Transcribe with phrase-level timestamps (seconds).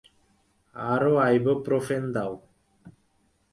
[0.75, 2.33] আরো আইবুপ্রোফেন দাও।